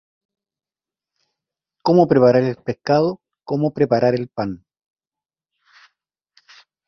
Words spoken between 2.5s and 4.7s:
pescado, cómo preparar el pan.